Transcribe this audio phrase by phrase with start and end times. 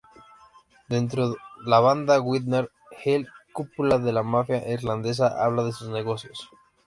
[0.89, 2.71] Dentro, la banda Winter
[3.05, 6.49] Hill, cúpula de la mafia irlandesa, habla de sus negocios.